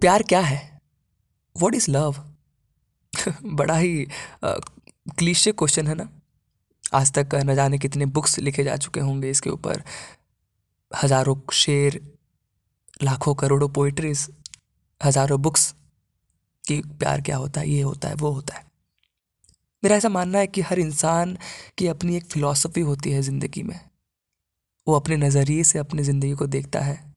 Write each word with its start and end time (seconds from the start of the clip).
प्यार 0.00 0.22
क्या 0.22 0.40
है? 0.40 0.80
वॉट 1.56 1.74
इज़ 1.74 1.90
लव 1.90 2.16
बड़ा 3.44 3.76
ही 3.76 4.06
क्लीशे 5.08 5.52
क्वेश्चन 5.52 5.86
है 5.86 5.94
ना? 5.94 6.08
आज 6.94 7.12
तक 7.12 7.34
न 7.36 7.54
जाने 7.54 7.78
कितने 7.78 8.06
बुक्स 8.08 8.38
लिखे 8.38 8.64
जा 8.64 8.76
चुके 8.76 9.00
होंगे 9.00 9.30
इसके 9.30 9.50
ऊपर। 9.50 9.82
हज़ारों 10.92 11.36
शेर, 11.54 12.00
लाखों 13.02 13.34
करोड़ों 13.34 13.68
पोइट्रीज 13.68 14.28
हज़ारों 15.00 15.40
बुक्स 15.42 15.74
कि 16.64 16.80
प्यार 16.80 17.20
क्या 17.20 17.36
होता 17.36 17.60
है, 17.60 17.68
ये 17.70 17.82
होता 17.82 18.08
है, 18.08 18.14
वो 18.14 18.30
होता 18.30 18.54
है। 18.54 18.66
मेरा 19.82 19.96
ऐसा 19.96 20.08
मानना 20.08 20.38
है 20.38 20.46
कि 20.46 20.60
हर 20.60 20.78
इंसान 20.78 21.36
की 21.78 21.86
अपनी 21.86 22.16
एक 22.16 22.24
फ़िलॉसफ़ी 22.24 22.82
होती 22.82 23.10
है 23.10 23.22
ज़िंदगी 23.22 23.62
में। 23.62 23.78
वो 24.86 24.94
अपने 24.94 25.16
नज़रिए 25.16 25.64
से 25.64 25.78
अपनी 25.78 26.02
ज़िंदगी 26.02 26.32
को 26.32 26.46
देखता 26.46 26.80
है। 26.80 27.07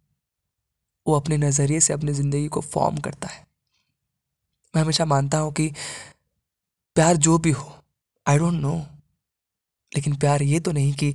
वो 1.05 1.15
अपने 1.15 1.37
नज़रिए 1.37 1.79
से 1.79 1.93
अपनी 1.93 2.13
ज़िंदगी 2.13 2.47
को 2.47 2.61
फॉर्म 2.61 2.97
करता 2.97 3.27
है। 3.27 3.45
मैं 4.73 4.81
हमेशा 4.83 5.05
मानता 5.05 5.37
हूँ 5.37 5.51
कि 5.53 5.69
प्यार 6.95 7.17
जो 7.17 7.37
भी 7.37 7.51
हो 7.51 7.71
आई 8.25 8.37
डोंट 8.37 8.61
नो 8.61 8.75
लेकिन 9.91 10.15
प्यार 10.15 10.43
ये 10.43 10.59
तो 10.59 10.71
नहीं 10.71 10.93
कि 10.93 11.13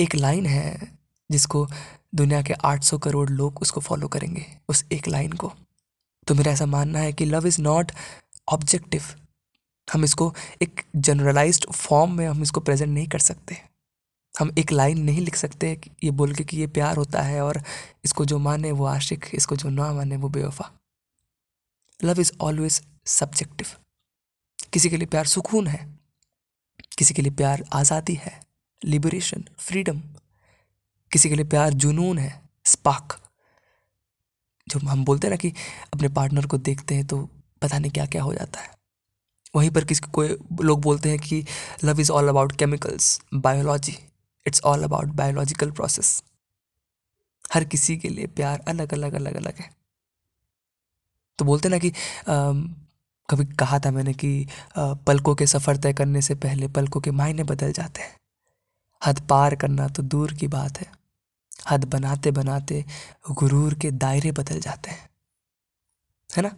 एक 0.00 0.14
लाइन 0.14 0.46
है 0.46 0.96
जिसको 1.30 1.66
दुनिया 2.14 2.40
के 2.42 2.54
800 2.64 2.98
करोड़ 2.98 3.28
लोग 3.30 3.60
उसको 3.62 3.80
फॉलो 3.80 4.08
करेंगे, 4.08 4.44
उस 4.68 4.84
एक 4.92 5.08
लाइन 5.08 5.32
को। 5.32 5.52
तो 6.26 6.34
मेरा 6.34 6.52
ऐसा 6.52 6.66
मानना 6.66 6.98
है 6.98 7.12
कि 7.12 7.24
लव 7.24 7.46
इज़ 7.46 7.60
नॉट 7.62 7.92
ऑब्जेक्टिव 8.48 9.02
हम 9.88 10.04
इसको 10.04 10.32
एक 10.62 10.82
जनरलाइज्ड 10.96 11.66
फॉर्म 11.72 12.12
में 12.12 12.26
हम 12.26 12.42
इसको 12.42 12.60
प्रेजेंट 12.60 12.90
नहीं 12.90 13.06
कर 13.08 13.18
सकते। 13.18 13.56
हम 14.38 14.52
एक 14.58 14.72
लाइन 14.72 15.00
नहीं 15.02 15.20
लिख 15.20 15.36
सकते 15.36 15.76
ये 16.04 16.10
बोल 16.12 16.34
के 16.34 16.44
कि 16.44 16.56
ये 16.56 16.66
प्यार 16.68 16.96
होता 16.96 17.22
है 17.22 17.40
और 17.42 17.62
इसको 18.04 18.24
जो 18.24 18.38
माने 18.38 18.72
वो 18.72 18.84
आशिक, 18.86 19.24
इसको 19.34 19.56
जो 19.56 19.68
ना 19.70 19.92
माने 19.92 20.16
वो 20.16 20.28
बेवफा। 20.28 20.70
लव 22.00 22.20
इज़ 22.20 22.32
ऑलवेज 22.40 22.80
सब्जेक्टिव 23.08 23.66
किसी 24.72 24.90
के 24.90 24.96
लिए 24.96 25.06
प्यार 25.06 25.26
सुकून 25.26 25.66
है, 25.66 25.86
किसी 26.98 27.14
के 27.14 27.22
लिए 27.22 27.32
प्यार 27.32 27.64
आज़ादी 27.72 28.14
है 28.14 28.40
लिबरेशन 28.82 29.44
फ्रीडम 29.58 30.00
किसी 31.12 31.28
के 31.28 31.34
लिए 31.34 31.44
प्यार 31.46 31.72
जुनून 31.74 32.18
है 32.18 32.40
स्पार्क 32.64 33.18
जो 34.66 34.78
हम 34.80 35.04
बोलते 35.04 35.26
हैं 35.26 35.30
ना 35.32 35.36
कि 35.36 35.52
अपने 35.94 36.08
पार्टनर 36.10 36.46
को 36.46 36.58
देखते 36.58 36.94
हैं 36.94 37.06
तो 37.06 37.28
पता 37.62 37.78
नहीं 37.78 37.90
क्या 37.92 38.04
क्या 38.06 38.22
हो 38.22 38.34
जाता 38.34 38.60
है। 38.60 38.70
वहीं 39.54 39.70
पर 39.70 39.84
किसी 39.84 40.10
कोई 40.12 40.36
लोग 40.62 40.80
बोलते 40.82 41.10
हैं 41.10 41.18
कि 41.18 41.44
love 41.84 42.00
is 42.00 42.10
all 42.12 42.28
about 42.28 42.56
chemicals 42.56 43.20
biology 43.34 43.96
it's 44.46 44.62
all 44.62 44.84
about 44.84 45.08
biological 45.12 45.70
process 45.70 46.22
हर 47.54 47.64
किसी 47.64 47.96
के 47.96 48.08
लिए 48.08 48.26
प्यार 48.26 48.64
अलग 48.68 48.92
अलग 48.94 49.14
अलग 49.14 49.34
अलग 49.34 49.58
है। 49.58 49.70
तो 51.38 51.44
बोलते 51.44 51.68
ना 51.68 51.78
कि 51.78 51.88
आ, 51.88 52.52
कभी 53.28 53.44
कहा 53.44 53.78
था 53.78 53.90
मैंने 53.90 54.12
कि 54.14 54.46
आ, 54.76 54.94
पलकों 54.94 55.34
के 55.34 55.46
सफ़र 55.46 55.76
तय 55.76 55.92
करने 55.92 56.22
से 56.22 56.34
पहले 56.34 56.68
पलकों 56.68 57.00
के 57.00 57.10
मायने 57.10 57.44
बदल 57.44 57.72
जाते 57.72 58.02
हैं। 58.02 58.16
हद 59.06 59.20
पार 59.28 59.56
करना 59.56 59.88
तो 59.88 60.02
दूर 60.02 60.32
की 60.34 60.48
बात 60.48 60.78
है। 60.78 60.86
हद 61.70 61.84
बनाते 61.84 62.30
बनाते 62.30 62.84
गुरूर 63.30 63.74
के 63.74 63.90
दायरे 63.90 64.32
बदल 64.32 64.60
जाते 64.60 64.90
हैं। 64.90 65.08
है 66.30 66.42
ना? 66.42 66.56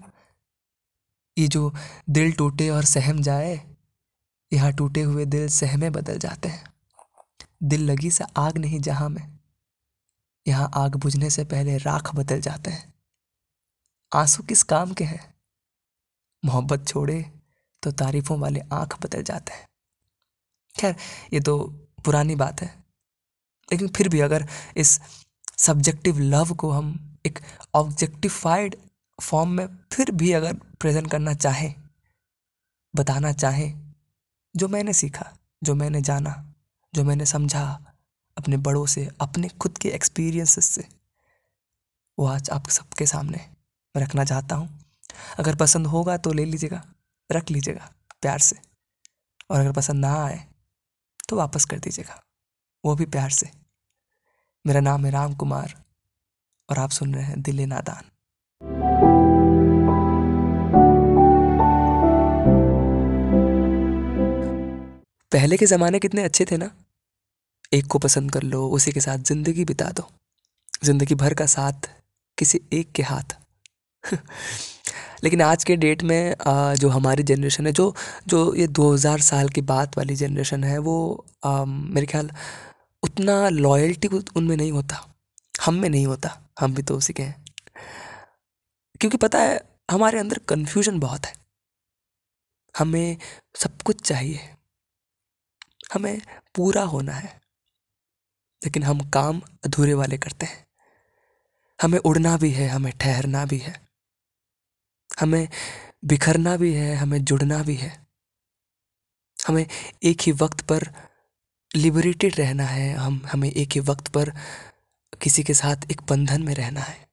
ये 1.37 1.49
जो 1.49 1.73
दिल 2.11 2.33
टूटे 2.33 2.69
और 2.71 2.85
सहम 2.85 3.23
जाए 3.23 3.61
यहाँ 4.53 4.73
टूटे 4.73 5.03
हुए 5.03 5.25
दिल 5.25 5.49
सहमे 5.49 5.91
बदल 5.91 6.19
जाते 6.19 6.49
हैं। 6.49 6.70
दिल 7.63 7.91
लगी 7.91 8.11
से 8.11 8.25
आग 8.37 8.59
नहीं, 8.59 8.81
जहाँ 8.81 9.09
में। 9.09 9.39
यहाँ 10.49 10.71
आग 10.75 10.97
बुझने 10.97 11.31
से 11.31 11.45
पहले 11.45 11.79
राख 11.79 12.15
बदल 12.15 12.41
जाते 12.41 12.71
हैं। 12.71 12.95
आँसू 14.15 14.43
किस 14.43 14.63
काम 14.63 14.93
के 14.93 15.05
हैं? 15.05 15.35
मोहब्बत 16.45 16.89
छोड़े 16.89 17.33
तो 17.83 17.93
तारीफों 17.93 18.39
वाले 18.39 18.61
आँख 18.73 19.03
बदल 19.03 19.23
जाते 19.23 19.53
हैं। 19.53 19.69
खैर, 20.81 20.97
ये 21.33 21.41
तो 21.41 21.69
पुरानी 22.05 22.37
बात 22.37 22.61
है। 22.61 22.85
लेकिन 23.73 23.89
फिर 23.89 24.09
भी 24.09 24.21
अगर 24.21 24.49
इस 24.77 25.01
सब्जेक्टिव 25.59 26.19
लव 26.19 26.55
को 26.55 26.71
हम 26.71 27.17
एक 27.27 27.39
ऑब्जेक्टिफाइड 27.75 28.77
फॉर्म 29.21 29.51
में 29.51 29.79
फिर 29.93 30.11
भी 30.11 30.33
अगर 30.33 30.55
प्रेजेंट 30.55 31.11
करना 31.11 31.35
चाहें, 31.35 31.75
बताना 32.97 33.33
चाहें, 33.33 33.95
जो 34.57 34.69
मैंने 34.69 34.93
सीखा, 34.93 35.37
जो 35.65 35.75
मैंने 35.75 36.01
जाना 36.01 36.50
जो 36.95 37.05
मैंने 37.05 37.27
समझा 37.27 37.63
अपने 38.37 38.57
बड़ों 38.59 38.87
से, 38.87 39.09
अपने 39.21 39.49
खुद 39.51 39.79
के 39.79 39.89
एक्सपीरियंसेस 39.89 40.65
से, 40.65 40.85
वो 42.19 42.27
आज 42.27 42.51
आप 42.51 42.69
सबके 42.69 43.07
सामने 43.07 43.41
रखना 43.95 44.25
चाहता 44.25 44.57
हूँ। 44.57 44.69
अगर 45.39 45.57
पसंद 45.57 45.87
होगा 45.87 46.17
तो 46.17 46.33
ले 46.33 46.45
लीजिएगा, 46.45 46.83
रख 47.31 47.51
लीजिएगा 47.51 47.91
प्यार 48.23 48.39
से। 48.39 48.57
और 49.51 49.61
अगर 49.61 49.73
पसंद 49.73 50.01
ना 50.01 50.15
आए 50.25 50.45
तो 51.29 51.37
वापस 51.37 51.65
कर 51.65 51.79
दीजिएगा, 51.79 52.21
वो 52.85 52.95
भी 52.95 53.07
प्यार 53.07 53.31
से। 53.31 53.51
मेरा 54.65 54.81
नाम 54.81 55.05
है 55.07 55.11
राम 55.11 55.35
कुमार 55.35 55.75
और 56.69 56.79
आप 56.79 56.91
सुन 56.91 57.15
रहे 57.15 57.25
हैं 57.25 57.43
दिल 57.43 57.61
नादान। 57.69 58.11
पहले 65.33 65.57
के 65.57 65.67
ज़माने 65.67 65.99
कितने 65.99 66.23
अच्छे 66.23 66.45
थे 66.45 66.57
ना? 66.57 66.71
एक 67.73 67.87
को 67.87 67.99
पसंद 67.99 68.33
कर 68.33 68.43
लो, 68.43 68.69
उसी 68.69 68.93
के 68.93 69.01
साथ 69.01 69.19
ज़िंदगी 69.19 69.65
बिता 69.65 69.85
दो। 69.85 70.11
ज़िंदगी 70.85 71.15
भर 71.15 71.35
का 71.35 71.47
साथ 71.47 71.91
किसी 72.39 72.61
एक 72.73 72.93
के 72.93 73.03
हाथ। 73.03 73.37
लेकिन 75.25 75.43
आज 75.43 75.65
के 75.65 75.77
डेट 75.77 76.03
में 76.03 76.35
जो 76.75 76.89
हमारी 76.89 77.23
जनरेशन 77.23 77.67
है, 77.67 77.73
जो 77.73 77.95
जो 78.27 78.55
ये 78.55 78.67
2000 78.67 79.21
साल 79.21 79.49
की 79.49 79.61
बात 79.61 79.99
वाली 79.99 80.17
जनरेशन 80.17 80.65
है, 80.65 80.79
वो 80.79 81.25
मेरे 81.67 82.07
ख्याल 82.07 82.31
उतना 83.03 83.49
लॉयल्टी 83.49 84.09
उनमें 84.09 84.57
नहीं 84.57 84.73
होता। 84.73 85.15
हम 85.65 85.75
में 85.75 85.89
नहीं 85.89 86.07
होता। 86.07 86.41
हम 86.61 86.75
भी 86.75 86.83
तो 86.83 86.97
उसी 86.97 87.13
के 87.13 87.23
हैं। 87.23 87.45
क्योंकि 89.01 89.17
पता 89.17 89.39
है, 89.39 89.61
हमारे 89.91 90.19
अंदर 90.19 90.39
कन्फ्यूज़न 90.39 91.01
बहुत 91.01 91.27
है। 91.27 91.33
हमें 92.79 93.17
सब 93.57 93.83
कुछ 93.83 94.01
चाहिए। 94.01 94.41
हमें 95.95 96.21
पूरा 96.55 96.83
होना 96.83 97.13
है। 97.13 97.40
लेकिन 98.65 98.83
हम 98.83 99.11
काम 99.11 99.41
अधूरे 99.67 99.95
वाले 99.95 100.19
करते 100.19 100.47
हैं। 100.47 100.67
हमें 101.83 101.99
उड़ना 101.99 102.37
भी 102.37 102.51
है, 102.51 102.69
हमें 102.69 102.93
ठहरना 102.93 103.45
भी 103.45 103.59
है। 103.59 103.89
हमें 105.21 105.49
बिखरना 106.05 106.57
भी 106.57 106.75
है, 106.75 106.95
हमें 106.95 107.25
जुड़ना 107.25 107.63
भी 107.63 107.75
है। 107.75 108.07
हमें 109.49 109.67
एक 110.03 110.23
ही 110.23 110.33
वक्त 110.33 110.61
पर 110.61 110.95
लिबरेटेड 111.77 112.37
रहना 112.39 112.65
है, 112.65 112.95
हम, 112.95 113.23
हमें 113.33 113.53
एक 113.53 113.69
ही 113.73 113.81
वक्त 113.81 114.09
पर 114.09 114.33
किसी 115.23 115.43
के 115.43 115.55
साथ 115.55 115.77
एक 115.91 116.03
बंधन 116.03 116.43
में 116.43 116.55
रहना 116.55 116.81
है। 116.81 117.09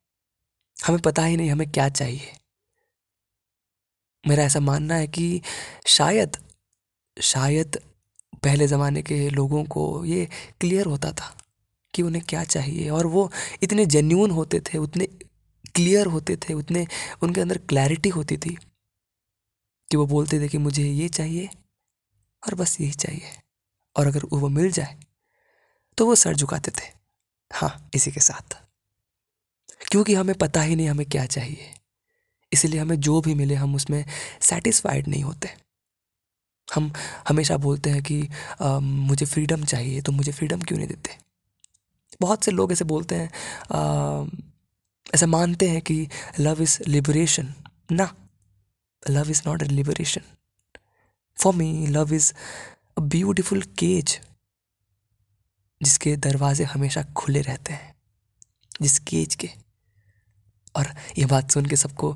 हमें 0.85 1.01
पता 1.01 1.23
ही 1.23 1.37
नहीं 1.37 1.51
हमें 1.51 1.71
क्या 1.71 1.89
चाहिए। 1.89 2.33
मेरा 4.27 4.43
ऐसा 4.43 4.59
मानना 4.59 4.95
है 4.95 5.07
कि 5.07 5.41
शायद 5.87 6.49
शायद 7.21 7.77
पहले 8.43 8.67
ज़माने 8.67 9.01
के 9.01 9.29
लोगों 9.29 9.65
को 9.65 10.05
ये 10.05 10.29
क्लियर 10.59 10.85
होता 10.85 11.11
था। 11.11 11.36
कि 11.93 12.01
उन्हें 12.01 12.23
क्या 12.29 12.43
चाहिए। 12.43 12.89
और 12.89 13.07
वो 13.07 13.31
इतने 13.63 13.85
जेन्यून 13.85 14.31
होते 14.31 14.59
थे 14.59 14.77
उतने 14.77 15.05
क्लियर 15.75 16.07
होते 16.07 16.35
थे 16.37 16.53
उतने 16.53 16.85
उनके 17.23 17.41
अंदर 17.41 17.57
क्लैरिटी 17.57 18.09
होती 18.09 18.37
थी 18.37 18.57
कि 19.91 19.97
वो 19.97 20.05
बोलते 20.05 20.39
थे 20.39 20.47
कि 20.47 20.57
मुझे 20.57 20.83
ये 20.83 21.09
चाहिए 21.09 21.49
और 22.43 22.55
बस 22.55 22.79
यही 22.81 22.91
चाहिए। 22.91 23.31
और 23.95 24.07
अगर 24.07 24.23
वो 24.33 24.47
मिल 24.49 24.71
जाए 24.71 24.97
तो 25.97 26.05
वो 26.05 26.15
सर 26.15 26.35
झुकाते 26.35 26.71
थे। 26.71 26.91
हाँ 27.51 27.89
इसी 27.95 28.11
के 28.11 28.19
साथ। 28.19 28.57
क्योंकि 29.91 30.13
हमें 30.13 30.35
पता 30.35 30.61
ही 30.61 30.75
नहीं 30.75 30.87
हमें 30.89 31.05
क्या 31.09 31.25
चाहिए। 31.25 31.73
इसलिए 32.51 32.79
हमें 32.79 32.99
जो 32.99 33.19
भी 33.21 33.33
मिले 33.35 33.55
हम 33.55 33.75
उसमें 33.75 34.03
सेटिस्फाइड 34.41 35.07
नहीं 35.07 35.23
होते। 35.23 35.49
हम 36.67 36.91
हमेशा 37.27 37.57
बोलते 37.57 37.89
हैं 37.89 38.03
कि 38.03 38.27
आ, 38.61 38.79
मुझे 38.79 39.25
फ्रीडम 39.25 39.63
चाहिए 39.65 40.01
तो 40.01 40.11
मुझे 40.11 40.31
फ्रीडम 40.31 40.61
क्यों 40.61 40.77
नहीं 40.77 40.87
देते? 40.87 41.26
बहुत 42.21 42.43
से 42.43 42.51
लोग 42.51 42.71
ऐसे 42.71 42.85
बोलते 42.85 43.15
हैं 43.15 43.29
ऐसा 45.15 45.27
मानते 45.27 45.69
हैं 45.69 45.81
कि 45.81 46.07
लव 46.39 46.61
इज़ 46.61 46.83
लिबरेशन 46.87 47.53
ना 47.91 48.15
love 49.09 49.29
is 49.29 49.41
not 49.47 49.63
a 49.63 49.65
liberation 49.65 50.21
for 51.37 51.53
me 51.55 51.87
love 51.87 52.13
is 52.13 52.33
a 52.97 53.01
beautiful 53.01 53.61
cage 53.61 54.19
जिसके 55.83 56.15
दरवाजे 56.17 56.63
हमेशा 56.63 57.03
खुले 57.03 57.41
रहते 57.41 57.73
हैं। 57.73 57.95
जिस 58.81 58.99
केज 58.99 59.35
के। 59.35 59.49
और 60.75 60.87
ये 61.17 61.25
बात 61.25 61.51
सुन 61.51 61.65
के 61.65 61.75
सबको 61.75 62.13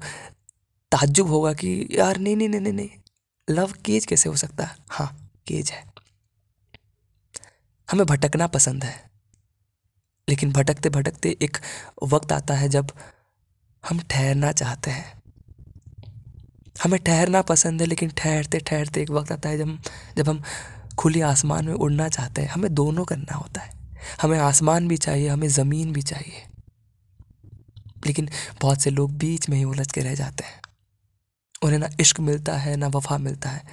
ताज्जुब 0.92 1.28
होगा 1.28 1.54
कि 1.54 1.88
यार 1.92 2.18
नहीं 2.18 2.36
नहीं 2.36 2.50
नहीं 2.50 2.74
नहीं 2.74 2.90
लव 3.50 3.74
केज 3.86 4.06
कैसे 4.06 4.30
हो 4.30 4.36
सकता 4.36 4.66
है? 4.66 4.76
हाँ 4.90 5.32
केज 5.48 5.72
है। 5.72 5.84
हमें 7.92 8.06
भटकना 8.08 8.48
पसंद 8.48 8.84
है। 8.84 9.11
लेकिन 10.32 10.52
भटकते 10.52 10.90
भटकते 10.90 11.38
एक 11.42 11.58
वक्त 12.04 12.32
आता 12.32 12.54
है 12.54 12.70
जब 12.70 12.92
हम 13.90 14.00
ठहरना 14.00 14.52
चाहते 14.52 14.92
हैं। 14.92 15.22
हमें 16.84 17.04
ठहरना 17.04 17.42
पसंद 17.42 17.82
है, 17.82 17.88
लेकिन 17.88 18.10
ठहरते 18.10 18.60
ठहरते 18.60 19.02
एक 19.02 19.10
वक्त 19.10 19.32
आता 19.32 19.50
है 19.50 19.58
जब 19.58 19.80
जब 20.18 20.30
हम 20.30 20.44
खुले 20.98 21.22
आसमान 21.22 21.66
में 21.66 21.74
उड़ना 21.74 22.10
चाहते 22.10 22.42
हैं। 22.42 22.50
हमें 22.50 22.74
दोनों 22.74 23.06
करना 23.06 23.36
होता 23.36 23.62
है। 23.62 23.98
हमें 24.22 24.40
आसमान 24.40 24.88
भी 24.88 24.98
चाहिए, 24.98 25.28
हमें 25.28 25.48
ज़मीन 25.48 25.94
भी 25.94 26.02
चाहिए। 26.02 26.48
लेकिन 28.08 28.30
बहुत 28.62 28.82
से 28.82 28.90
लोग 28.90 29.12
बीच 29.18 29.50
में 29.50 29.58
ही 29.58 29.64
उलझ 29.64 29.92
के 29.92 30.02
रह 30.02 30.16
जाते 30.16 30.44
हैं। 30.44 30.62
उन्हें 31.64 31.80
ना 31.80 31.90
इश्क 32.00 32.20
मिलता 32.20 32.58
है, 32.58 32.76
ना 32.76 32.88
वफा 32.88 33.18
मिलता 33.18 33.50
है। 33.50 33.64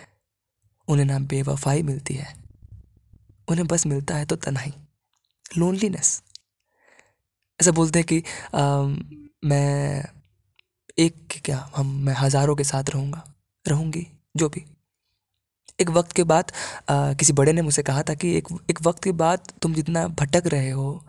उन्हें 0.89 1.07
ना 1.07 1.19
बेवफाई 1.19 1.83
मिलती 1.83 2.15
है। 2.15 2.37
उन्हें 3.49 3.67
बस 3.67 3.87
मिलता 3.87 4.17
है 4.17 4.25
तो 4.25 4.37
तनाई 4.37 4.73
लोनलीनेस 5.57 6.23
ऐसा 7.59 7.71
बोलते 7.73 7.99
हैं 7.99 8.07
कि 8.07 8.23
मैं 9.45 10.05
एक 10.99 11.41
क्या 11.45 11.59
हम 11.77 11.87
मैं 12.05 12.15
हज़ारों 12.15 12.55
के 12.57 12.65
साथ 12.65 12.91
रहूँगा 12.91 13.23
रहूँगी 13.67 14.07
जो 14.37 14.49
भी। 14.49 14.65
एक 15.81 15.91
वक्त 15.91 16.13
के 16.13 16.25
बाद 16.25 16.53
आ, 16.91 17.13
किसी 17.15 17.33
बड़े 17.33 17.53
ने 17.53 17.63
मुझसे 17.63 17.83
कहा 17.83 18.03
था 18.03 18.15
कि 18.15 18.37
एक 18.37 18.49
एक 18.71 18.79
वक्त 18.83 19.03
के 19.05 19.13
बाद 19.15 19.53
तुम 19.63 19.75
जितना 19.75 20.07
भटक 20.11 20.47
रहे 20.47 20.71
हो 20.71 21.05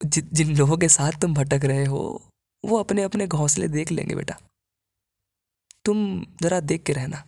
जि, 0.00 0.20
जिन 0.22 0.56
लोगों 0.56 0.76
के 0.78 0.88
साथ 0.88 1.20
तुम 1.20 1.34
भटक 1.34 1.64
रहे 1.64 1.84
हो 1.86 2.02
वो 2.64 2.78
अपने 2.78 3.02
अपने 3.02 3.26
घोंसले 3.28 3.68
देख 3.68 3.90
लेंगे 3.92 4.14
बेटा। 4.14 4.36
तुम 5.84 5.98
ज़रा 6.42 6.60
देख 6.62 6.82
के 6.82 6.92
रहना। 6.92 7.22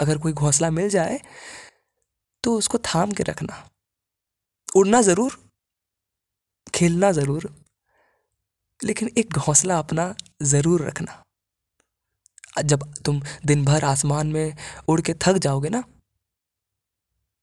अगर 0.00 0.18
कोई 0.18 0.32
घोंसला 0.34 0.70
मिल 0.70 0.88
जाए 0.90 1.20
तो 2.44 2.56
उसको 2.58 2.78
थाम 2.86 3.12
के 3.12 3.22
रखना। 3.24 3.62
उड़ना 4.76 5.00
ज़रूर 5.02 5.38
खेलना 6.68 7.10
ज़रूर, 7.12 7.50
लेकिन 8.80 9.10
एक 9.18 9.34
घोंसला 9.34 9.78
अपना 9.78 10.14
ज़रूर 10.44 10.82
रखना। 10.82 11.22
जब 12.62 12.92
तुम 13.04 13.20
दिन 13.46 13.64
भर 13.64 13.84
आसमान 13.84 14.32
में 14.32 14.56
उड़ 14.88 15.00
के 15.00 15.14
थक 15.22 15.36
जाओगे 15.38 15.68
ना 15.70 15.82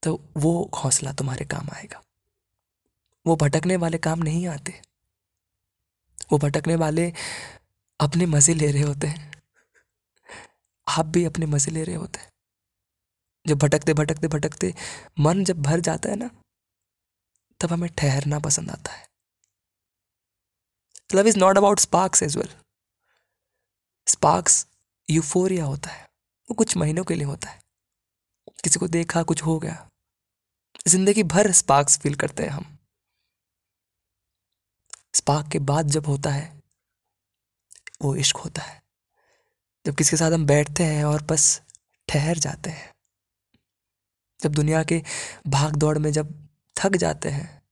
तो 0.04 0.20
वो 0.38 0.52
हौसला 0.76 1.12
तुम्हारे 1.14 1.46
काम 1.48 1.70
आएगा। 1.74 2.02
वो 3.26 3.36
भटकने 3.36 3.76
वाले 3.78 3.98
काम 4.00 4.24
नहीं 4.24 4.48
आते। 4.48 4.74
वो 6.32 6.38
भटकने 6.40 6.76
वाले 6.76 7.12
अपने 8.00 8.26
मज़े 8.28 8.54
ले 8.54 8.72
रहे 8.72 8.82
होते 8.82 9.08
हैं। 9.08 9.32
आप 10.88 11.06
भी 11.08 11.24
अपने 11.26 11.46
मज़े 11.46 11.72
ले 11.72 11.84
रहे 11.84 11.96
होते 11.96 12.20
हैं। 12.20 12.30
जब 13.46 13.58
भटकते 13.58 13.94
भटकते 13.94 14.28
भटकते 14.28 14.74
मन 15.20 15.44
जब 15.44 15.62
भर 15.62 15.80
जाता 15.82 16.10
है 16.10 16.16
ना, 16.16 16.30
तब 17.60 17.72
हमें 17.72 17.90
ठहरना 17.98 18.40
पसंद 18.40 18.72
आता 18.72 18.92
है। 18.92 19.08
Love 21.14 21.28
is 21.28 21.38
not 21.40 21.58
about 21.58 21.80
sparks 21.80 22.24
as 22.24 22.38
well 22.38 22.50
sparks 24.08 24.68
euphoria 25.10 25.66
होता 25.66 25.90
है। 25.90 26.04
वो 26.50 26.54
कुछ 26.54 26.78
महीनों 26.78 27.04
के 27.04 27.16
लिए 27.16 27.26
होता 27.26 27.50
है। 27.50 27.62
किसी 28.64 28.80
को 28.80 28.88
देखा, 28.88 29.24
कुछ 29.24 29.42
हो 29.42 29.60
गया। 29.60 29.90
ज़िंदगी 30.88 31.24
भर 31.24 31.52
स्पार्क्स 31.52 32.00
फील 32.00 32.16
करते 32.16 32.44
हैं 32.44 32.50
हम। 32.50 32.78
स्पार्क 35.14 35.48
के 35.52 35.60
बाद 35.60 35.88
जब 35.88 36.06
होता 36.06 36.30
है, 36.30 36.62
वो 38.02 38.16
इश्क 38.16 38.38
होता 38.38 38.62
है। 38.62 38.84
जब 39.86 39.96
किसी 39.96 40.10
के 40.10 40.18
साथ 40.18 40.32
हम 40.32 40.46
बैठते 40.46 40.84
हैं 40.84 41.06
और 41.06 41.22
बस 41.22 41.62
ठहर 42.10 42.38
जाते 42.38 42.70
हैं। 42.70 42.94
जब 44.44 44.52
दुनिया 44.52 44.84
के 44.84 45.04
भाग 45.48 45.76
दौड़ 45.76 45.98
में 45.98 46.12
जब 46.12 46.50
थक 46.80 46.96
जाते 46.96 47.30
हैं, 47.30 47.64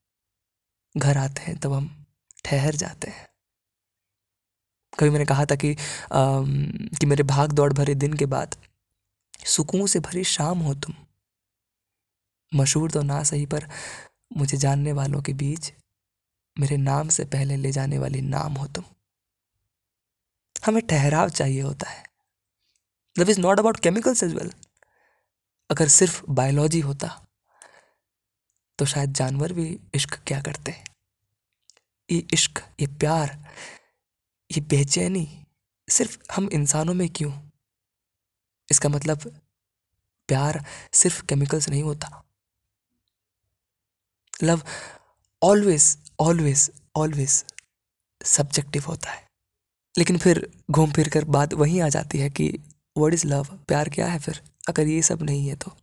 घर 0.97 1.18
आते 1.18 1.41
हैं, 1.41 1.59
तब 1.59 1.74
हम 1.74 2.02
ठहर 2.45 2.75
जाते 2.75 3.12
हैं। 3.12 3.28
कभी 5.00 5.10
मैंने 5.10 5.25
कहा 5.25 5.45
था 5.45 5.56
कि 5.56 5.74
आ, 5.74 5.78
कि 6.12 7.06
मेरे 7.06 7.24
भाग 7.24 7.51
दौड़ 7.51 7.74
भरे 7.74 7.95
दिन 7.95 8.13
के 8.13 8.25
बाद 8.25 8.56
सुकून 9.45 9.86
से 9.88 10.00
भरी 10.00 10.24
शाम 10.24 10.60
हो 10.60 10.74
तुम। 10.74 10.95
मशहूर 12.51 12.92
तो 12.92 13.01
ना 13.01 13.24
सही 13.24 13.45
पर 13.45 13.68
मुझे 14.38 14.57
जानने 14.57 14.92
वालों 14.92 15.22
के 15.22 15.34
बीच 15.34 15.72
मेरे 16.57 16.78
नाम 16.78 17.10
से 17.10 17.25
पहले 17.25 17.56
ले 17.56 17.72
जाने 17.72 17.98
वाली 17.98 18.22
नाम 18.22 18.54
हो 18.54 18.68
तुम। 18.68 18.84
हमें 20.66 20.86
ठहराव 20.88 21.30
चाहिए 21.30 21.62
होता 21.62 21.89
है। 21.89 22.04
Love 23.16 23.30
is 23.30 23.39
not 23.42 23.60
about 23.60 23.80
chemicals 23.80 24.24
as 24.24 24.34
well 24.34 24.51
अगर 25.69 25.88
सिर्फ़ 25.88 26.22
बायोलॉजी 26.30 26.80
होता 26.80 27.07
तो 28.80 28.86
शायद 28.86 29.13
जानवर 29.13 29.54
भी 29.54 29.80
इश्क 29.96 30.19
क्या 30.28 30.42
करते 30.42 30.72
ये 32.11 32.27
इश्क, 32.33 32.63
ये 32.79 32.88
प्यार, 32.88 33.51
ये 34.51 34.61
बेचैनी 34.61 35.45
सिर्फ़ 35.89 36.17
हम 36.35 36.50
इंसानों 36.53 36.94
में 36.94 37.09
क्यों? 37.09 37.50
इसका 38.71 38.89
मतलब 38.89 39.41
प्यार 40.27 40.65
सिर्फ़ 40.94 41.25
केमिकल्स 41.25 41.69
नहीं 41.69 41.83
होता। 41.83 42.23
Love 44.44 44.61
always 45.44 45.97
always 46.19 46.71
always 46.95 47.45
subjective 48.23 48.83
होता 48.88 49.11
है। 49.11 49.27
लेकिन 49.97 50.17
फिर 50.17 50.51
घूम 50.71 50.91
फिर 50.91 51.09
कर 51.09 51.25
बात 51.25 51.53
वहीं 51.53 51.81
आ 51.81 51.89
जाती 51.89 52.19
है 52.19 52.29
कि 52.29 52.59
वर्ड 52.97 53.13
इज़ 53.13 53.27
लव 53.27 53.44
प्यार 53.67 53.89
क्या 53.89 54.07
है 54.07 54.19
फिर? 54.19 54.44
अगर 54.69 54.88
ये 54.88 55.01
सब 55.01 55.23
नहीं 55.23 55.47
है 55.47 55.55
तो। 55.55 55.77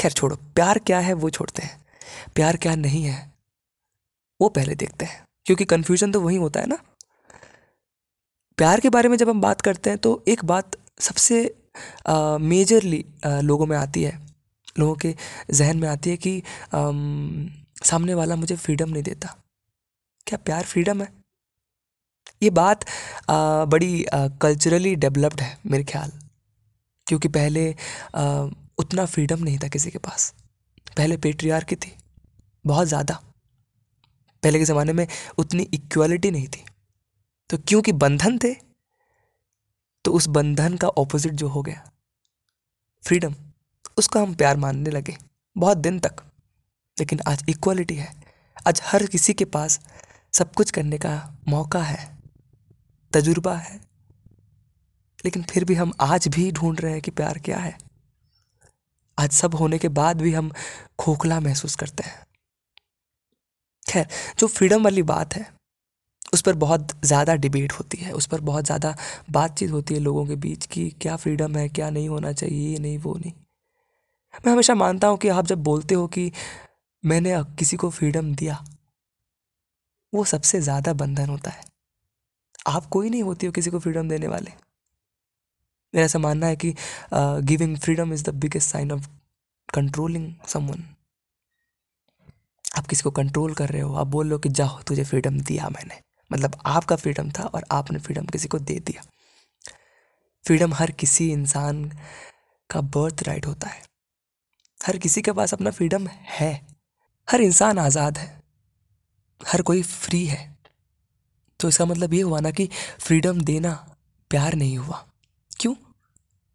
खैर 0.00 0.12
छोड़ो, 0.12 0.36
प्यार 0.36 0.78
क्या 0.78 1.00
है 1.00 1.12
वो 1.12 1.30
छोड़ते 1.30 1.62
हैं। 1.62 1.86
प्यार 2.34 2.56
क्या 2.56 2.74
नहीं 2.74 3.04
है? 3.04 3.39
वो 4.40 4.48
पहले 4.50 4.74
देखते 4.74 5.04
हैं। 5.04 5.24
क्योंकि 5.46 5.64
कन्फ्यूज़न 5.66 6.12
तो 6.12 6.20
वही 6.20 6.36
होता 6.36 6.60
है 6.60 6.66
ना। 6.66 6.78
प्यार 8.58 8.80
के 8.80 8.88
बारे 8.90 9.08
में 9.08 9.16
जब 9.16 9.28
हम 9.28 9.40
बात 9.40 9.60
करते 9.60 9.90
हैं 9.90 9.98
तो 9.98 10.22
एक 10.28 10.44
बात 10.44 10.76
सबसे 11.00 11.42
मेजरली 12.42 13.04
लोगों 13.24 13.66
में 13.66 13.76
आती 13.76 14.02
है। 14.02 14.18
लोगों 14.76 14.94
के 14.96 15.14
जहन 15.52 15.78
में 15.78 15.88
आती 15.88 16.10
है 16.10 16.16
कि 16.16 16.38
आ, 16.38 16.90
सामने 17.84 18.14
वाला 18.14 18.36
मुझे 18.36 18.56
फ्रीडम 18.56 18.90
नहीं 18.90 19.02
देता। 19.02 19.34
क्या 20.26 20.38
प्यार 20.44 20.64
फ्रीडम 20.64 21.02
है? 21.02 21.08
ये 22.42 22.50
बात 22.52 22.84
आ, 23.30 23.64
बड़ी 23.66 24.04
कल्चरली 24.42 24.94
डेवलप्ड 24.96 25.40
है 25.40 25.56
मेरे 25.66 25.84
ख्याल। 25.84 26.12
क्योंकि 27.06 27.28
पहले 27.30 27.70
आ, 28.14 28.48
उतना 28.78 29.04
फ्रीडम 29.06 29.42
नहीं 29.44 29.58
था 29.58 29.68
किसी 29.68 29.90
के 29.90 29.98
पास। 30.00 30.32
पहले 30.96 31.16
पेट्रियार 31.18 31.64
की 31.64 31.76
थी 31.76 31.92
बहुत 32.64 32.88
ज़्यादा। 32.88 33.20
पहले 34.42 34.58
के 34.58 34.64
ज़माने 34.64 34.92
में 34.92 35.06
उतनी 35.38 35.62
इक्वालिटी 35.62 36.30
नहीं 36.30 36.48
थी। 36.48 36.64
तो 37.50 37.58
क्योंकि 37.58 37.92
बंधन 37.92 38.38
थे 38.38 38.54
तो 40.04 40.12
उस 40.12 40.26
बंधन 40.28 40.76
का 40.76 40.88
ऑपोजिट 40.88 41.32
जो 41.32 41.48
हो 41.48 41.62
गया 41.62 41.90
फ्रीडम 43.02 43.34
उसका 43.98 44.20
हम 44.20 44.34
प्यार 44.34 44.56
मानने 44.56 44.90
लगे 44.90 45.16
बहुत 45.56 45.78
दिन 45.78 45.98
तक। 46.00 46.16
लेकिन 46.98 47.20
आज 47.28 47.44
इक्वालिटी 47.48 47.94
है। 47.94 48.12
आज 48.68 48.80
हर 48.84 49.06
किसी 49.06 49.34
के 49.34 49.44
पास 49.44 49.80
सब 50.32 50.52
कुछ 50.54 50.70
करने 50.70 50.98
का 50.98 51.36
मौका 51.48 51.82
है, 51.82 52.18
तजुर्बा 53.12 53.56
है। 53.56 53.76
लेकिन 55.24 55.42
फिर 55.42 55.64
भी 55.64 55.74
हम 55.74 55.92
आज 56.00 56.28
भी 56.28 56.50
ढूंढ 56.52 56.80
रहे 56.80 56.92
हैं 56.92 57.02
कि 57.02 57.10
प्यार 57.10 57.38
क्या 57.38 57.58
है। 57.58 57.78
आज 59.18 59.30
सब 59.30 59.54
होने 59.54 59.78
के 59.78 59.88
बाद 59.88 60.20
भी 60.22 60.32
हम 60.34 60.52
खोखला 60.98 61.40
महसूस 61.40 61.76
करते 61.76 62.02
हैं। 62.02 62.26
खैर 63.90 64.06
जो 64.38 64.46
फ्रीडम 64.48 64.84
वाली 64.84 65.02
बात 65.04 65.34
है, 65.34 65.46
उस 66.32 66.42
पर 66.42 66.54
बहुत 66.56 66.92
ज़्यादा 67.04 67.34
डिबेट 67.36 67.72
होती 67.72 67.98
है, 67.98 68.12
उस 68.12 68.26
पर 68.26 68.40
बहुत 68.42 68.64
ज़्यादा 68.64 68.94
बातचीत 69.30 69.70
होती 69.70 69.94
है 69.94 70.00
लोगों 70.00 70.26
के 70.26 70.36
बीच 70.38 70.66
कि, 70.66 70.88
क्या 71.00 71.16
फ्रीडम 71.16 71.56
है, 71.56 71.68
क्या 71.68 71.90
नहीं 71.90 72.08
होना 72.08 72.32
चाहिए, 72.32 72.68
ये 72.68 72.78
नहीं, 72.78 72.98
वो 72.98 73.14
नहीं। 73.14 73.32
मैं 74.36 74.52
हमेशा 74.52 74.74
मानता 74.76 75.08
हूँ 75.08 75.18
कि 75.18 75.28
आप 75.30 75.46
जब 75.46 75.62
बोलते 75.64 75.94
हो 75.94 76.06
कि 76.08 76.30
मैंने 77.04 77.34
किसी 77.58 77.76
को 77.76 77.90
फ्रीडम 77.90 78.34
दिया, 78.34 78.64
वो 80.12 80.24
सबसे 80.26 80.60
ज़्यादा 80.60 80.92
बंधन 80.94 81.28
होता 81.28 81.50
है। 81.50 81.64
आप 82.68 82.86
कोई 82.88 83.10
नहीं 83.10 83.22
होती 83.22 83.46
हो 83.46 83.52
किसी 83.52 83.70
को 83.70 83.78
फ्रीडम 83.78 84.08
देने 84.08 84.28
वाले। 84.28 84.50
मेरा 85.94 86.04
ऐसा 86.04 86.18
मानना 86.18 86.46
है 86.46 86.56
कि 86.56 86.74
giving 87.14 87.76
freedom 87.78 88.12
is 88.12 88.24
the 88.24 88.34
biggest 88.36 88.70
sign 88.70 88.92
of 88.92 89.06
controlling 89.68 90.32
someone 90.48 90.84
आप 92.78 92.86
किसी 92.86 93.02
को 93.02 93.10
कंट्रोल 93.10 93.54
कर 93.54 93.68
रहे 93.68 93.82
हो, 93.82 93.94
आप 93.94 94.06
बोल 94.06 94.26
रहे 94.26 94.32
हो 94.32 94.38
कि, 94.38 94.48
जाओ, 94.48 94.82
तुझे 94.82 95.04
फ्रीडम 95.04 95.40
दिया 95.40 95.68
मैंने। 95.68 96.00
मतलब 96.32 96.62
आपका 96.66 96.96
फ्रीडम 96.96 97.30
था 97.30 97.42
और 97.42 97.64
आपने 97.72 97.98
फ्रीडम 97.98 98.26
किसी 98.26 98.48
को 98.48 98.58
दे 98.58 98.80
दिया। 98.80 99.02
फ्रीडम 100.46 100.74
हर 100.74 100.90
किसी 100.90 101.32
इंसान 101.32 101.98
का 102.70 102.80
बर्थ 102.80 103.22
राइट 103.22 103.46
होता 103.46 103.68
है। 103.68 103.82
हर 104.86 104.98
किसी 104.98 105.22
के 105.22 105.32
पास 105.32 105.54
अपना 105.54 105.70
फ्रीडम 105.70 106.06
है। 106.06 106.66
हर 107.30 107.40
इंसान 107.40 107.78
आज़ाद 107.78 108.18
है। 108.18 108.42
हर 109.48 109.62
कोई 109.62 109.82
फ्री 109.82 110.26
है। 110.26 110.58
तो 111.60 111.68
इसका 111.68 111.84
मतलब 111.84 112.14
ये 112.14 112.22
हुआ 112.22 112.40
ना 112.40 112.50
कि 112.50 112.68
फ्रीडम 112.98 113.40
देना 113.40 113.96
प्यार 114.30 114.54
नहीं 114.54 114.78
हुआ। 114.78 115.06
क्यों? 115.60 115.74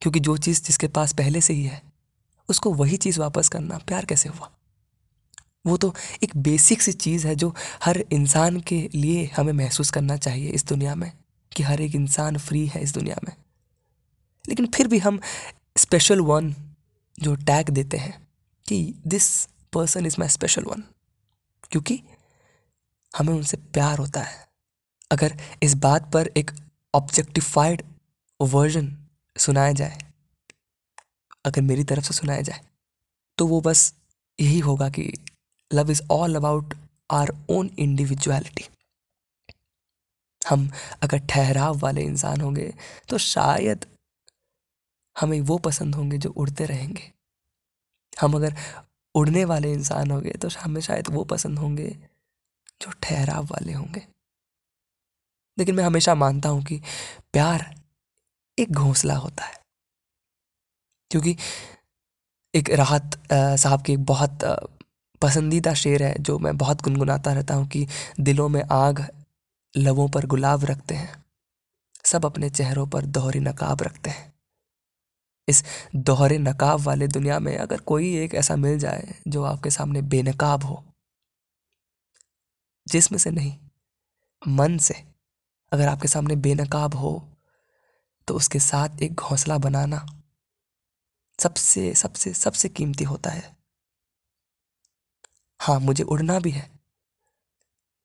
क्योंकि 0.01 0.19
जो 0.19 0.37
चीज़ 0.37 0.63
जिसके 0.63 0.87
पास 0.87 1.13
पहले 1.13 1.41
से 1.41 1.53
ही 1.53 1.63
है, 1.63 1.83
उसको 2.49 2.73
वही 2.73 2.97
चीज़ 2.97 3.19
वापस 3.19 3.49
करना 3.49 3.77
प्यार 3.77 4.05
कैसे 4.05 4.29
हुआ? 4.29 4.51
वो 5.65 5.77
तो 5.77 5.93
एक 6.23 6.35
बेसिक 6.37 6.81
सी 6.81 6.91
चीज़ 6.93 7.27
है 7.27 7.35
जो 7.35 7.53
हर 7.83 8.03
इंसान 8.11 8.59
के 8.61 8.81
लिए 8.95 9.25
हमें 9.35 9.53
महसूस 9.53 9.91
करना 9.91 10.17
चाहिए 10.17 10.49
इस 10.49 10.65
दुनिया 10.65 10.95
में, 10.95 11.11
कि 11.51 11.63
हर 11.63 11.81
एक 11.81 11.95
इंसान 11.95 12.37
फ्री 12.37 12.65
है 12.67 12.81
इस 12.81 12.93
दुनिया 12.93 13.15
में। 13.23 13.35
लेकिन 14.45 14.67
फिर 14.67 14.87
भी 14.87 14.97
हम 14.99 15.19
स्पेशल 15.77 16.21
वन 16.21 16.53
जो 17.19 17.35
टैग 17.35 17.69
देते 17.69 17.97
हैं, 17.97 18.27
कि 18.65 18.93
this 19.07 19.45
person 19.73 20.05
is 20.05 20.15
my 20.19 20.29
special 20.29 20.63
one 20.63 20.83
क्योंकि 21.71 22.01
हमें 23.17 23.33
उनसे 23.33 23.57
प्यार 23.57 23.97
होता 23.97 24.21
है। 24.21 24.47
अगर 25.11 25.37
इस 25.63 25.73
बात 25.73 26.11
पर 26.13 26.27
एक 26.37 26.51
ऑब्जेक्टिफाइड 26.93 27.83
वर्जन 28.39 28.95
सुनाया 29.35 29.71
जाए, 29.71 29.97
अगर 31.45 31.61
मेरी 31.61 31.83
तरफ़ 31.83 32.05
से 32.05 32.13
सुनाया 32.13 32.41
जाए 32.41 32.61
तो 33.37 33.47
वो 33.47 33.61
बस 33.61 33.93
यही 34.39 34.59
होगा 34.59 34.89
कि 34.89 35.11
love 35.71 35.91
is 35.91 36.01
all 36.11 36.35
about 36.35 36.73
our 37.11 37.31
own 37.49 37.69
individuality 37.79 38.65
हम 40.41 40.69
अगर 41.03 41.17
ठहराव 41.29 41.77
वाले 41.79 42.03
इंसान 42.03 42.41
होंगे 42.41 42.73
तो 43.09 43.17
शायद 43.17 43.85
हमें 45.15 45.39
वो 45.41 45.57
पसंद 45.57 45.95
होंगे 45.95 46.17
जो 46.17 46.29
उड़ते 46.29 46.65
रहेंगे। 46.65 47.11
हम 48.13 48.33
अगर 48.33 48.55
उड़ने 49.15 49.45
वाले 49.45 49.71
इंसान 49.73 50.11
होंगे 50.11 50.31
तो 50.31 50.49
हमें 50.59 50.81
शायद 50.81 51.09
वो 51.09 51.23
पसंद 51.23 51.59
होंगे 51.59 51.87
जो 52.81 52.91
ठहराव 53.03 53.45
वाले 53.45 53.73
होंगे। 53.73 54.01
लेकिन 55.57 55.75
मैं 55.75 55.83
हमेशा 55.83 56.15
मानता 56.15 56.49
हूँ 56.49 56.63
कि 56.63 56.81
प्यार 57.33 57.73
एक 58.57 58.71
घोंसला 58.71 59.15
होता 59.15 59.45
है। 59.45 59.59
क्योंकि 61.11 61.35
एक 62.53 62.69
राहत 62.69 63.21
साहब 63.33 63.81
की 63.81 63.93
एक 63.93 64.03
बहुत 64.05 64.43
पसंदीदा 65.25 65.73
शेर 65.73 66.03
है, 66.03 66.15
जो 66.19 66.39
मैं 66.39 66.57
बहुत 66.57 66.81
गुनगुनाता 66.81 67.33
रहता 67.33 67.53
हूँ 67.53 67.67
कि 67.67 67.87
दिलों 68.19 68.49
में 68.49 68.63
आग 68.71 69.07
लबों 69.77 70.09
पर 70.09 70.25
गुलाब 70.25 70.65
रखते 70.65 70.95
हैं। 70.95 71.23
सब 72.05 72.25
अपने 72.25 72.49
चेहरों 72.49 72.87
पर 72.87 73.05
दोहरी 73.05 73.39
नकाब 73.39 73.81
रखते 73.81 74.09
हैं। 74.09 74.33
इस 75.47 75.63
दोहरे 75.95 76.37
नकाब 76.37 76.79
वाले 76.79 77.07
दुनिया 77.07 77.39
में 77.39 77.57
अगर 77.57 77.79
कोई 77.79 78.15
एक 78.17 78.35
ऐसा 78.35 78.55
मिल 78.55 78.77
जाए, 78.79 79.15
जो 79.27 79.43
आपके 79.43 79.69
सामने 79.69 80.01
बेनकाब 80.01 80.63
हो, 80.63 80.83
जिसम 82.87 83.17
से 83.17 83.31
नहीं, 83.31 83.57
मन 84.47 84.77
से 84.77 85.03
अगर 85.71 85.87
आपके 85.87 86.07
सामने 86.07 86.35
बेनकाब 86.35 86.95
हो 86.95 87.31
तो 88.27 88.33
उसके 88.33 88.59
साथ 88.59 89.01
एक 89.01 89.13
घोंसला 89.13 89.57
बनाना 89.57 90.05
सबसे 91.39 91.93
सबसे 91.95 92.33
सबसे 92.33 92.69
कीमती 92.69 93.03
होता 93.03 93.29
है। 93.29 93.54
हाँ 95.59 95.79
मुझे 95.79 96.03
उड़ना 96.05 96.39
भी 96.39 96.51
है। 96.51 96.69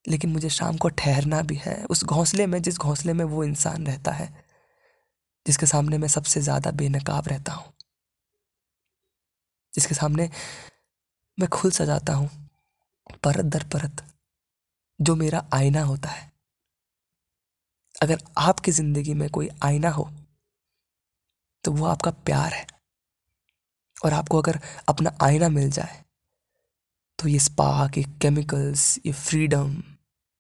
लेकिन 0.05 0.31
मुझे 0.31 0.49
शाम 0.51 0.77
को 0.77 0.89
ठहरना 0.91 1.41
भी 1.43 1.55
है। 1.57 1.75
उस 1.87 2.05
घोंसले 2.05 2.47
में, 2.47 2.61
जिस 2.63 2.79
घोंसले 2.79 3.13
में 3.13 3.25
वो 3.27 3.45
इंसान 3.45 3.87
रहता 3.87 4.13
है, 4.13 4.29
जिसके 5.47 5.67
सामने 5.67 5.99
मैं 5.99 6.09
सबसे 6.09 6.41
ज़्यादा 6.43 6.71
बेनकाब 6.73 7.29
रहता 7.29 7.53
हूँ, 7.53 7.73
जिसके 9.73 9.95
सामने 9.95 10.29
मैं 11.39 11.49
खुल 11.49 11.71
सजाता 11.71 12.15
हूँ, 12.15 12.29
परत 13.25 13.45
दर 13.47 13.65
परत, 13.75 14.03
जो 14.99 15.17
मेरा 15.17 15.45
आईना 15.55 15.83
होता 15.85 16.09
है। 16.11 16.31
अगर 17.95 18.19
आपकी 18.39 18.73
ज़िंदगी 18.73 19.15
में 19.15 19.29
कोई 19.31 19.49
आईना 19.65 19.91
हो 19.91 20.09
तो 21.65 21.73
वो 21.73 21.87
आपका 21.87 22.11
प्यार 22.27 22.53
है। 22.53 22.67
और 23.97 24.13
आपको 24.13 24.39
अगर 24.39 24.59
अपना 24.89 25.13
आईना 25.23 25.49
मिल 25.49 25.71
जाए 25.71 26.03
तो 27.21 27.29
ये 27.29 27.39
स्पार्क 27.39 27.97
ये 27.99 28.05
केमिकल्स 28.23 28.99
ये 29.07 29.13
फ्रीडम 29.13 29.83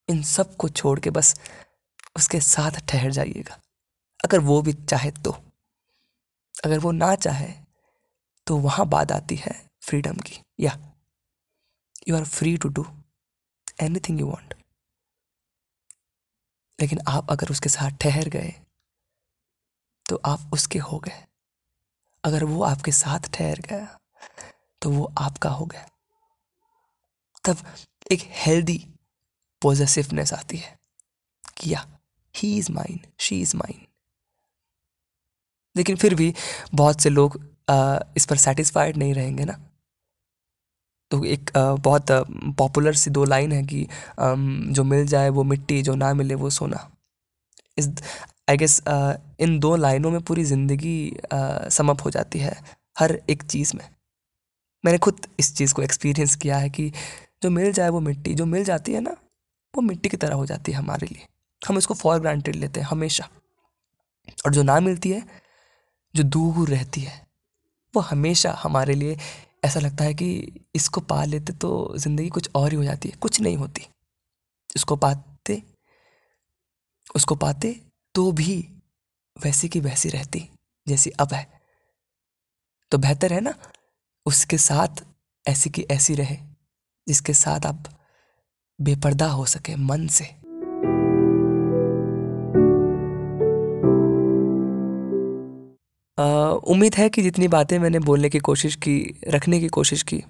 इन 0.08 0.22
सबको 0.22 0.68
छोड़ 0.68 0.99
के 1.00 1.10
बस 1.10 1.34
उसके 2.16 2.40
साथ 2.40 2.78
ठहर 2.88 3.10
जाइएगा। 3.10 3.58
अगर 4.25 4.38
वो 4.40 4.60
भी 4.62 4.72
चाहे 4.72 5.10
तो। 5.10 5.30
अगर 6.64 6.78
वो 6.78 6.92
ना 6.92 7.14
चाहे 7.16 7.52
तो 8.46 8.56
वहाँ 8.58 8.87
बात 8.88 9.12
आती 9.12 9.37
है 9.37 9.52
फ्रीडम 9.82 10.16
की। 10.16 10.40
या 10.60 10.72
you 12.08 12.16
are 12.16 12.25
free 12.25 12.56
to 12.56 12.68
do 12.70 12.87
anything 14.00 14.20
you 14.20 14.26
want 14.26 14.54
लेकिन 16.78 17.00
आप 17.08 17.30
अगर 17.30 17.50
उसके 17.50 17.68
साथ 17.68 17.99
ठहर 18.00 18.28
गए 18.28 18.54
तो 20.06 20.20
आप 20.25 20.50
उसके 20.54 20.78
हो 20.78 20.99
गए। 20.99 21.25
अगर 22.25 22.44
वो 22.44 22.62
आपके 22.64 22.92
साथ 22.94 23.32
ठहर 23.34 23.60
गया 23.60 23.99
तो 24.82 24.90
वो 24.90 25.12
आपका 25.18 25.50
हो 25.50 25.66
गया। 25.66 25.87
तब 27.44 27.56
एक 28.12 28.20
हेल्दी 28.37 28.78
पॉजिटिवनेस 29.62 30.32
आती 30.32 30.56
है 30.56 30.78
कि 31.59 31.73
या 31.73 31.87
he 32.35 32.56
is 32.59 32.73
mine 32.73 33.00
she 33.20 33.40
is 33.42 33.56
mine 33.56 33.87
लेकिन 35.76 35.97
फिर 35.97 36.14
भी 36.14 36.32
बहुत 36.75 37.00
से 37.00 37.11
लोग 37.11 37.40
आ, 37.70 37.99
इस 38.16 38.26
पर 38.26 38.37
सेटिस्फाइड 38.37 38.97
नहीं 38.97 39.14
रहेंगे 39.14 39.44
ना। 39.44 39.52
तो 41.11 41.25
एक 41.25 41.50
आ, 41.56 41.75
बहुत 41.75 42.06
पॉपुलर 42.59 42.94
सी 42.94 43.11
दो 43.11 43.25
लाइन 43.25 43.52
है 43.52 43.62
कि 43.62 43.85
आ, 44.20 44.35
जो 44.75 44.85
मिल 44.85 45.06
जाए 45.06 45.28
वो 45.28 45.44
मिट्टी 45.44 45.82
जो 45.82 45.94
ना 45.94 46.12
मिले 46.14 46.35
वो 46.35 46.50
सोना। 46.50 46.90
इस 47.78 47.88
आई 48.50 48.56
गेस 48.56 48.80
इन 49.40 49.59
दो 49.61 49.75
लाइनों 49.76 50.11
में 50.11 50.20
पूरी 50.23 50.44
ज़िंदगी 50.44 51.16
समअप 51.70 52.04
हो 52.04 52.11
जाती 52.11 52.38
है 52.38 52.56
हर 52.99 53.20
एक 53.30 53.42
चीज़ 53.42 53.76
में। 53.76 53.88
मैंने 54.85 54.99
खुद 54.99 55.26
इस 55.40 55.56
चीज़ 55.56 55.75
को 55.75 55.82
एक्सपीरियंस 55.82 56.37
किया 56.37 56.59
है 56.59 56.70
कि 56.70 56.92
जो 57.42 57.50
मिल 57.50 57.73
जाए 57.73 57.88
वो 57.88 58.00
मिट्टी, 58.00 58.35
जो 58.35 58.47
मिल 58.47 58.64
जाती 58.64 58.92
है 58.92 59.00
ना, 59.00 59.16
वो 59.75 59.82
मिट्टी 59.82 60.09
की 60.09 60.16
तरह 60.16 60.35
हो 60.35 60.47
जाती 60.47 60.73
है 60.73 60.78
हमारे 60.78 61.06
लिए। 61.06 61.26
हम 61.62 61.78
इसको 61.78 61.94
फॉर 61.94 62.20
ग्रांटेड 62.20 62.56
लेते 62.56 62.80
हैं 62.80 62.87
हमेशा। 62.87 63.28
और 64.47 64.52
जो 64.52 64.62
ना 64.62 64.78
मिलती 64.80 65.11
है, 65.11 65.23
जो 66.14 66.23
दूर 66.23 66.68
रहती 66.68 67.00
है, 67.00 67.26
वो 67.94 68.02
हमेशा 68.02 68.52
हमारे 68.52 68.94
लिए 68.94 69.16
ऐसा 69.64 69.80
लगता 69.80 70.04
है 70.04 70.14
कि 70.14 70.61
इसको 70.75 71.00
पा 71.00 71.25
लेते 71.25 71.52
तो 71.52 71.70
ज़िंदगी 71.97 72.28
कुछ 72.28 72.50
और 72.54 72.70
ही 72.70 72.76
हो 72.76 72.85
जाती 72.85 73.09
है, 73.09 73.16
कुछ 73.16 73.40
नहीं 73.40 73.56
होती। 73.56 73.87
इसको 74.76 74.97
पाते, 74.97 75.62
उसको 77.16 77.35
पाते 77.35 77.80
तो 78.14 78.30
भी 78.32 78.56
वैसी 79.37 79.68
की 79.68 79.80
वैसी 79.80 80.09
रहती, 80.09 80.49
जैसी 80.87 81.11
अब 81.11 81.32
है। 81.32 81.47
तो 82.92 82.99
बेहतर 82.99 83.32
है 83.32 83.40
ना, 83.40 83.54
उसके 84.26 84.59
साथ 84.59 85.04
ऐसी 85.44 85.70
की 85.70 85.82
ऐसी 85.82 86.14
रहे। 86.14 86.50
जिसके 87.11 87.35
साथ 87.35 87.67
आप 87.67 87.88
बेपर्दा 88.81 89.26
हो 89.26 89.45
सके 89.47 89.76
मन 89.76 90.07
से। 90.07 90.25
उम्मीद 96.67 96.95
है 96.95 97.09
कि 97.09 97.23
जितनी 97.23 97.49
बातें 97.49 97.79
मैंने 97.79 97.99
बोलने 97.99 98.29
की 98.29 98.38
कोशिश 98.38 98.75
की 98.76 98.97
रखने 99.29 99.61
की 99.61 99.69
कोशिश 99.69 100.02
की 100.02 100.23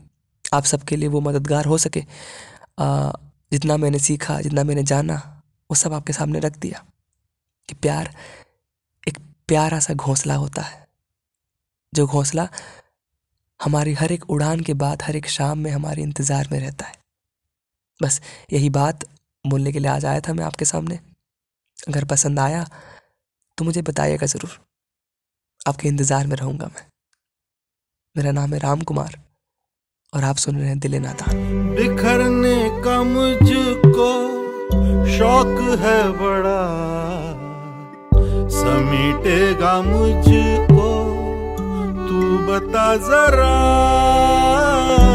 आप 0.53 0.65
सबके 0.65 0.97
लिए 0.97 1.09
वो 1.09 1.21
मददगार 1.21 1.65
हो 1.65 1.79
सके। 1.79 2.03
आ, 2.79 3.11
जितना 3.53 3.77
मैंने 3.77 3.99
सीखा 3.99 4.41
जितना 4.41 4.65
मैंने 4.65 4.83
जाना 4.83 5.17
वो 5.71 5.75
सब 5.75 5.93
आपके 5.93 6.13
सामने 6.13 6.39
रख 6.39 6.59
दिया 6.59 6.85
कि 7.69 7.75
प्यार 7.75 8.11
एक 9.09 9.19
प्यारा 9.49 9.79
सा 9.81 9.95
घोंसला 9.95 10.35
होता 10.35 10.63
है। 10.63 10.79
जो 11.95 12.07
घोंसला 12.07 12.49
हमारी 13.61 13.93
हर 13.95 14.13
एक 14.13 14.29
उड़ान 14.31 14.61
के 14.61 14.75
बाद, 14.75 15.03
हर 15.03 15.17
एक 15.17 15.27
शाम 15.29 15.59
में 15.59 15.71
हमारे 15.71 16.03
इंतज़ार 16.03 16.49
में 16.53 16.59
रहता 16.61 16.87
है। 16.87 16.95
बस 18.01 18.21
यही 18.53 18.71
बात 18.71 19.05
बोलने 19.45 19.73
के 19.73 19.79
लिए 19.79 19.91
आज 19.91 20.05
आया 20.05 20.21
था 20.21 20.33
मैं 20.33 20.45
आपके 20.45 20.65
सामने। 20.65 20.99
अगर 21.79 22.05
पसंद 22.05 22.39
आया 22.41 22.65
तो 23.59 23.65
मुझे 23.65 23.83
बताइएगा 23.83 24.27
ज़रूर। 24.27 24.59
आपके 25.61 25.89
इंतज़ार 25.89 26.27
में 26.27 26.37
रहूँगा 26.37 26.67
मैं। 26.67 26.87
मेरा 28.17 28.33
नाम 28.33 28.55
है 28.55 28.59
राम 28.59 28.81
कुमार 28.83 29.19
और 30.13 30.25
आप 30.25 30.37
सुन 30.37 30.57
रहे 30.57 30.69
हैं 30.69 30.79
दिले 30.79 30.99
नादान 30.99 31.75
बिखरने 31.77 32.57
का 32.83 33.03
मुझको 33.05 34.11
शौक 35.11 35.57
है 35.81 36.01
बड़ा। 36.19 36.63
समीटेगा 38.53 39.81
मुझको 39.83 40.70
Бата 42.51 42.99
зарай 42.99 45.10